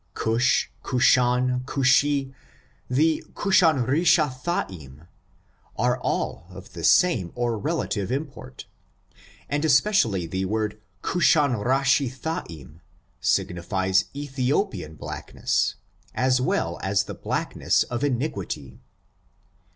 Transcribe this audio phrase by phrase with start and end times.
[0.15, 2.33] Cushj Cushan, Cushi^
[2.89, 5.05] and Chu Shan Rish A'Thaim,
[5.77, 8.65] are all of the same or relative import,
[9.47, 12.79] and especially the word Cushanrishathaim,
[13.19, 15.75] signifies Ethiopian black ness,
[16.15, 18.79] as well as the blackness of iniquity.